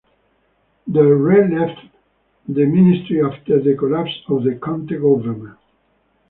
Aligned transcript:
Del 0.91 1.03
Re 1.13 1.47
left 1.47 1.85
the 2.47 2.65
ministry 2.65 3.21
after 3.21 3.61
the 3.61 3.75
collapse 3.75 4.23
of 4.29 4.43
the 4.43 4.55
Conte 4.55 4.95
government. 4.97 5.59